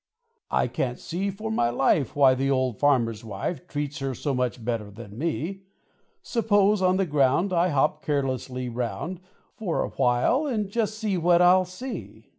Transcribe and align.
"I 0.49 0.65
can't 0.65 0.97
see 0.97 1.29
for 1.29 1.51
my 1.51 1.69
life 1.69 2.15
Why 2.15 2.33
the 2.33 2.49
old 2.49 2.79
farmer's 2.79 3.23
wife. 3.23 3.67
Treats 3.67 3.99
her 3.99 4.15
so 4.15 4.33
much 4.33 4.65
better 4.65 4.89
than 4.89 5.15
me. 5.15 5.61
Suppose 6.23 6.81
on 6.81 6.97
the 6.97 7.05
ground 7.05 7.53
I 7.53 7.67
hop 7.69 8.03
carelessly 8.03 8.67
round 8.67 9.19
For 9.53 9.83
awhile, 9.83 10.47
and 10.47 10.71
just 10.71 10.97
see 10.97 11.17
what 11.19 11.39
I'll 11.39 11.65
see." 11.65 12.29